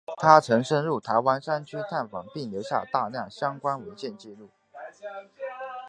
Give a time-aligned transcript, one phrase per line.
[0.17, 4.49] 他曾深入台湾山区探访并留下大量相关文献纪录。